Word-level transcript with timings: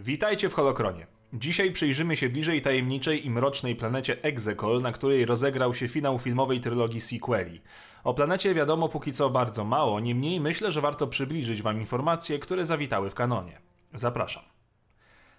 Witajcie 0.00 0.48
w 0.48 0.54
Holokronie. 0.54 1.06
Dzisiaj 1.32 1.72
przyjrzymy 1.72 2.16
się 2.16 2.28
bliżej 2.28 2.62
tajemniczej 2.62 3.26
i 3.26 3.30
mrocznej 3.30 3.76
planecie 3.76 4.22
Exekol, 4.22 4.82
na 4.82 4.92
której 4.92 5.26
rozegrał 5.26 5.74
się 5.74 5.88
finał 5.88 6.18
filmowej 6.18 6.60
trylogii 6.60 7.00
sequeli. 7.00 7.60
O 8.04 8.14
planecie 8.14 8.54
wiadomo 8.54 8.88
póki 8.88 9.12
co 9.12 9.30
bardzo 9.30 9.64
mało, 9.64 10.00
niemniej 10.00 10.40
myślę, 10.40 10.72
że 10.72 10.80
warto 10.80 11.06
przybliżyć 11.06 11.62
wam 11.62 11.80
informacje, 11.80 12.38
które 12.38 12.66
zawitały 12.66 13.10
w 13.10 13.14
kanonie. 13.14 13.58
Zapraszam. 13.94 14.42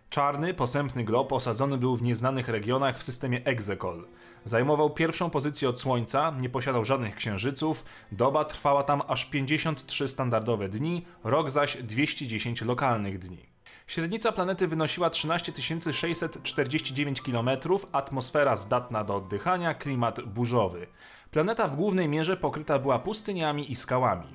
Czarny, 0.09 0.54
posępny 0.54 1.03
glob 1.03 1.33
osadzony 1.33 1.78
był 1.78 1.97
w 1.97 2.03
nieznanych 2.03 2.49
regionach 2.49 2.97
w 2.97 3.03
systemie 3.03 3.46
Exekol. 3.46 4.08
Zajmował 4.46 4.89
pierwszą 4.89 5.29
pozycję 5.29 5.69
od 5.69 5.79
Słońca, 5.79 6.33
nie 6.39 6.49
posiadał 6.49 6.85
żadnych 6.85 7.15
księżyców, 7.15 7.85
doba 8.12 8.46
trwała 8.46 8.83
tam 8.83 9.01
aż 9.08 9.26
53 9.26 10.08
standardowe 10.08 10.69
dni, 10.69 11.05
rok 11.24 11.49
zaś 11.49 11.78
210 11.78 12.62
lokalnych 12.62 13.19
dni. 13.19 13.56
Średnica 13.88 14.31
planety 14.31 14.67
wynosiła 14.67 15.10
13 15.10 15.51
649 15.92 17.22
km, 17.22 17.50
atmosfera 17.91 18.55
zdatna 18.55 19.04
do 19.04 19.16
oddychania, 19.16 19.73
klimat 19.73 20.22
burzowy. 20.22 20.88
Planeta 21.32 21.68
w 21.68 21.76
głównej 21.76 22.08
mierze 22.08 22.38
pokryta 22.38 22.80
była 22.80 23.00
pustyniami 23.00 23.72
i 23.72 23.76
skałami. 23.76 24.27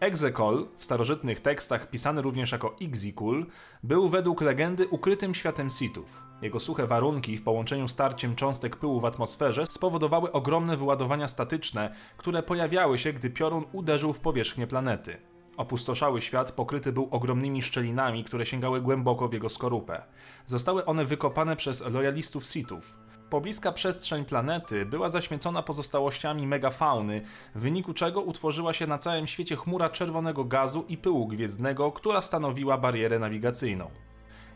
Exekol, 0.00 0.68
w 0.76 0.84
starożytnych 0.84 1.40
tekstach 1.40 1.90
pisany 1.90 2.22
również 2.22 2.52
jako 2.52 2.76
Ixikul, 2.80 3.46
był 3.82 4.08
według 4.08 4.40
legendy 4.40 4.88
ukrytym 4.88 5.34
światem 5.34 5.70
Sithów. 5.70 6.22
Jego 6.42 6.60
suche 6.60 6.86
warunki 6.86 7.36
w 7.36 7.42
połączeniu 7.42 7.88
z 7.88 7.90
starciem 7.90 8.36
cząstek 8.36 8.76
pyłu 8.76 9.00
w 9.00 9.04
atmosferze 9.04 9.66
spowodowały 9.66 10.32
ogromne 10.32 10.76
wyładowania 10.76 11.28
statyczne, 11.28 11.94
które 12.16 12.42
pojawiały 12.42 12.98
się, 12.98 13.12
gdy 13.12 13.30
piorun 13.30 13.64
uderzył 13.72 14.12
w 14.12 14.20
powierzchnię 14.20 14.66
planety. 14.66 15.31
Opustoszały 15.56 16.20
świat 16.20 16.52
pokryty 16.52 16.92
był 16.92 17.08
ogromnymi 17.10 17.62
szczelinami, 17.62 18.24
które 18.24 18.46
sięgały 18.46 18.80
głęboko 18.80 19.28
w 19.28 19.32
jego 19.32 19.48
skorupę. 19.48 20.02
Zostały 20.46 20.84
one 20.84 21.04
wykopane 21.04 21.56
przez 21.56 21.86
lojalistów 21.86 22.46
Sithów. 22.46 22.94
Pobliska 23.30 23.72
przestrzeń 23.72 24.24
planety 24.24 24.86
była 24.86 25.08
zaśmiecona 25.08 25.62
pozostałościami 25.62 26.46
megafauny, 26.46 27.20
w 27.54 27.60
wyniku 27.60 27.94
czego 27.94 28.20
utworzyła 28.20 28.72
się 28.72 28.86
na 28.86 28.98
całym 28.98 29.26
świecie 29.26 29.56
chmura 29.56 29.88
czerwonego 29.88 30.44
gazu 30.44 30.84
i 30.88 30.96
pyłu 30.96 31.26
gwiezdnego, 31.26 31.92
która 31.92 32.22
stanowiła 32.22 32.78
barierę 32.78 33.18
nawigacyjną. 33.18 33.90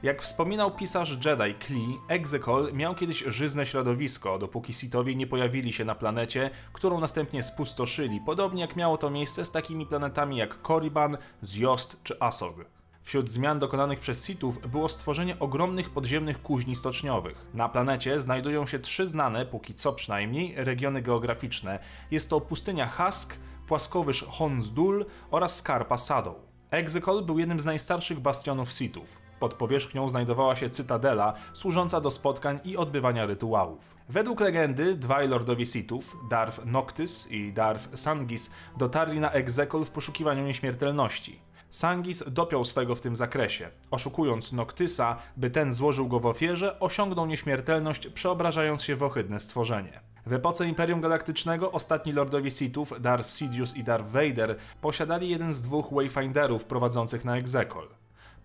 Jak 0.02 0.22
wspominał 0.22 0.70
pisarz 0.70 1.18
Jedi 1.24 1.54
Klee, 1.54 1.98
Exekol 2.08 2.72
miał 2.72 2.94
kiedyś 2.94 3.18
żyzne 3.18 3.66
środowisko, 3.66 4.38
dopóki 4.38 4.74
Sithowie 4.74 5.14
nie 5.14 5.26
pojawili 5.26 5.72
się 5.72 5.84
na 5.84 5.94
planecie, 5.94 6.50
którą 6.72 7.00
następnie 7.00 7.42
spustoszyli, 7.42 8.20
podobnie 8.26 8.60
jak 8.60 8.76
miało 8.76 8.98
to 8.98 9.10
miejsce 9.10 9.44
z 9.44 9.50
takimi 9.50 9.86
planetami 9.86 10.36
jak 10.36 10.62
Korriban, 10.62 11.18
Zjost 11.42 11.96
czy 12.02 12.20
Asog. 12.20 12.54
Wśród 13.02 13.30
zmian 13.30 13.58
dokonanych 13.58 14.00
przez 14.00 14.26
Sithów 14.26 14.70
było 14.70 14.88
stworzenie 14.88 15.38
ogromnych 15.38 15.90
podziemnych 15.90 16.42
kuźni 16.42 16.76
stoczniowych. 16.76 17.46
Na 17.54 17.68
planecie 17.68 18.20
znajdują 18.20 18.66
się 18.66 18.78
trzy 18.78 19.06
znane, 19.06 19.46
póki 19.46 19.74
co 19.74 19.92
przynajmniej, 19.92 20.54
regiony 20.56 21.02
geograficzne. 21.02 21.78
Jest 22.10 22.30
to 22.30 22.40
pustynia 22.40 22.86
Hask, 22.86 23.36
płaskowyż 23.68 24.24
Honsdul 24.28 25.06
oraz 25.30 25.56
skarpa 25.56 25.98
Sadow. 25.98 26.36
Exekol 26.70 27.24
był 27.24 27.38
jednym 27.38 27.60
z 27.60 27.64
najstarszych 27.64 28.20
bastionów 28.20 28.72
Sithów. 28.72 29.25
Pod 29.40 29.54
powierzchnią 29.54 30.08
znajdowała 30.08 30.56
się 30.56 30.70
cytadela, 30.70 31.32
służąca 31.52 32.00
do 32.00 32.10
spotkań 32.10 32.60
i 32.64 32.76
odbywania 32.76 33.26
rytuałów. 33.26 33.96
Według 34.08 34.40
legendy 34.40 34.96
dwaj 34.96 35.28
lordowie 35.28 35.66
Sithów, 35.66 36.16
Darth 36.30 36.64
Noctis 36.64 37.26
i 37.30 37.52
Darth 37.52 37.98
Sangis, 37.98 38.50
dotarli 38.76 39.20
na 39.20 39.30
Exekol 39.30 39.84
w 39.84 39.90
poszukiwaniu 39.90 40.44
nieśmiertelności. 40.44 41.40
Sangis 41.70 42.24
dopiął 42.30 42.64
swego 42.64 42.94
w 42.94 43.00
tym 43.00 43.16
zakresie. 43.16 43.68
Oszukując 43.90 44.52
Noctisa, 44.52 45.16
by 45.36 45.50
ten 45.50 45.72
złożył 45.72 46.08
go 46.08 46.20
w 46.20 46.26
ofierze, 46.26 46.80
osiągnął 46.80 47.26
nieśmiertelność, 47.26 48.08
przeobrażając 48.08 48.82
się 48.82 48.96
w 48.96 49.02
ohydne 49.02 49.40
stworzenie. 49.40 50.00
W 50.26 50.32
epoce 50.32 50.66
Imperium 50.66 51.00
Galaktycznego 51.00 51.72
ostatni 51.72 52.12
lordowie 52.12 52.50
Sithów, 52.50 53.00
Darth 53.00 53.30
Sidious 53.30 53.76
i 53.76 53.84
Darth 53.84 54.10
Vader, 54.10 54.56
posiadali 54.80 55.28
jeden 55.28 55.52
z 55.52 55.62
dwóch 55.62 55.92
Wayfinderów 55.92 56.64
prowadzących 56.64 57.24
na 57.24 57.36
Exekol. 57.36 57.88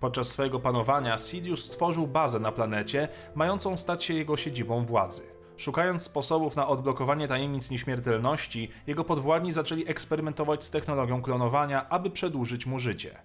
Podczas 0.01 0.27
swojego 0.27 0.59
panowania 0.59 1.17
Sidious 1.17 1.63
stworzył 1.63 2.07
bazę 2.07 2.39
na 2.39 2.51
planecie, 2.51 3.07
mającą 3.35 3.77
stać 3.77 4.03
się 4.03 4.13
jego 4.13 4.37
siedzibą 4.37 4.85
władzy. 4.85 5.23
Szukając 5.57 6.03
sposobów 6.03 6.55
na 6.55 6.67
odblokowanie 6.67 7.27
tajemnic 7.27 7.69
nieśmiertelności, 7.69 8.69
jego 8.87 9.03
podwładni 9.03 9.51
zaczęli 9.51 9.87
eksperymentować 9.87 10.63
z 10.63 10.71
technologią 10.71 11.21
klonowania, 11.21 11.89
aby 11.89 12.09
przedłużyć 12.09 12.65
mu 12.65 12.79
życie. 12.79 13.17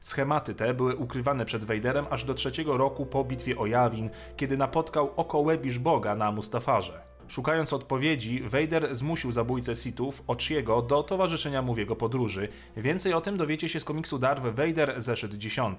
Schematy 0.00 0.54
te 0.54 0.74
były 0.74 0.96
ukrywane 0.96 1.44
przed 1.44 1.64
Vaderem 1.64 2.06
aż 2.10 2.24
do 2.24 2.34
trzeciego 2.34 2.76
roku 2.76 3.06
po 3.06 3.24
bitwie 3.24 3.58
o 3.58 3.66
Yavin, 3.66 4.10
kiedy 4.36 4.56
napotkał 4.56 5.10
oko 5.16 5.38
Łebisz 5.38 5.78
Boga 5.78 6.14
na 6.14 6.32
Mustafarze. 6.32 7.00
Szukając 7.28 7.72
odpowiedzi, 7.72 8.42
Vader 8.42 8.96
zmusił 8.96 9.32
zabójcę 9.32 9.76
Sithów, 9.76 10.22
Ochiego, 10.26 10.82
do 10.82 11.02
towarzyszenia 11.02 11.62
mu 11.62 11.74
w 11.74 11.78
jego 11.78 11.96
podróży. 11.96 12.48
Więcej 12.76 13.14
o 13.14 13.20
tym 13.20 13.36
dowiecie 13.36 13.68
się 13.68 13.80
z 13.80 13.84
komiksu 13.84 14.18
Darth 14.18 14.42
Vader 14.42 14.94
zeszyt 15.02 15.34
10. 15.34 15.78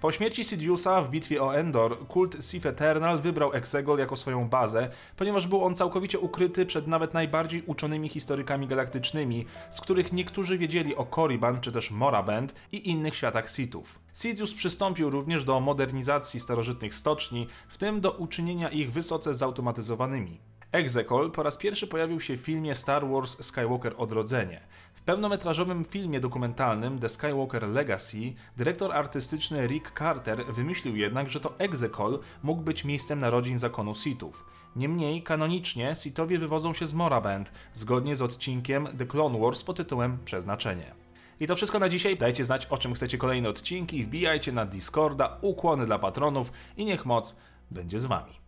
Po 0.00 0.12
śmierci 0.12 0.44
Sidiousa 0.44 1.02
w 1.02 1.10
bitwie 1.10 1.42
o 1.42 1.56
Endor, 1.56 2.06
kult 2.06 2.44
Sith 2.44 2.66
Eternal 2.66 3.18
wybrał 3.18 3.52
Exegol 3.52 3.98
jako 3.98 4.16
swoją 4.16 4.48
bazę, 4.48 4.90
ponieważ 5.16 5.46
był 5.46 5.64
on 5.64 5.74
całkowicie 5.74 6.18
ukryty 6.18 6.66
przed 6.66 6.86
nawet 6.86 7.14
najbardziej 7.14 7.62
uczonymi 7.66 8.08
historykami 8.08 8.66
galaktycznymi, 8.66 9.46
z 9.70 9.80
których 9.80 10.12
niektórzy 10.12 10.58
wiedzieli 10.58 10.96
o 10.96 11.04
Korriban 11.04 11.60
czy 11.60 11.72
też 11.72 11.90
Moraband 11.90 12.54
i 12.72 12.90
innych 12.90 13.16
światach 13.16 13.50
Sithów. 13.50 14.00
Sidious 14.12 14.54
przystąpił 14.54 15.10
również 15.10 15.44
do 15.44 15.60
modernizacji 15.60 16.40
starożytnych 16.40 16.94
stoczni, 16.94 17.46
w 17.68 17.78
tym 17.78 18.00
do 18.00 18.10
uczynienia 18.10 18.68
ich 18.68 18.92
wysoce 18.92 19.34
zautomatyzowanymi. 19.34 20.40
Exekol 20.72 21.30
po 21.30 21.42
raz 21.42 21.56
pierwszy 21.56 21.86
pojawił 21.86 22.20
się 22.20 22.36
w 22.36 22.40
filmie 22.40 22.74
Star 22.74 23.08
Wars 23.08 23.36
Skywalker 23.44 23.94
Odrodzenie. 23.96 24.60
Pełnometrażowym 25.08 25.84
filmie 25.84 26.20
dokumentalnym 26.20 26.98
The 26.98 27.08
Skywalker 27.08 27.68
Legacy 27.68 28.32
dyrektor 28.56 28.92
artystyczny 28.92 29.66
Rick 29.66 29.98
Carter 29.98 30.44
wymyślił 30.44 30.96
jednak, 30.96 31.30
że 31.30 31.40
to 31.40 31.58
Exekol 31.58 32.20
mógł 32.42 32.62
być 32.62 32.84
miejscem 32.84 33.20
narodzin 33.20 33.58
zakonu 33.58 33.94
Sithów. 33.94 34.46
Niemniej, 34.76 35.22
kanonicznie 35.22 35.94
Sithowie 35.94 36.38
wywodzą 36.38 36.72
się 36.72 36.86
z 36.86 36.94
Moraband, 36.94 37.52
zgodnie 37.74 38.16
z 38.16 38.22
odcinkiem 38.22 38.88
The 38.98 39.06
Clone 39.06 39.38
Wars 39.38 39.62
pod 39.62 39.76
tytułem 39.76 40.18
Przeznaczenie. 40.24 40.94
I 41.40 41.46
to 41.46 41.56
wszystko 41.56 41.78
na 41.78 41.88
dzisiaj. 41.88 42.16
Dajcie 42.16 42.44
znać, 42.44 42.66
o 42.66 42.78
czym 42.78 42.94
chcecie 42.94 43.18
kolejne 43.18 43.48
odcinki, 43.48 44.04
wbijajcie 44.04 44.52
na 44.52 44.66
Discorda, 44.66 45.38
ukłony 45.40 45.86
dla 45.86 45.98
patronów 45.98 46.52
i 46.76 46.84
niech 46.84 47.06
moc 47.06 47.38
będzie 47.70 47.98
z 47.98 48.04
wami. 48.04 48.47